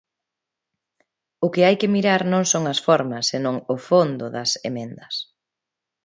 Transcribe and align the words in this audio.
O 1.45 1.47
que 1.53 1.61
hai 1.67 1.75
que 1.81 1.91
mirar 1.95 2.21
non 2.33 2.43
son 2.51 2.63
as 2.73 2.79
formas, 2.87 3.23
senón 3.31 3.55
o 3.73 3.75
fondo 3.87 4.25
das 4.35 4.51
emendas. 4.69 5.15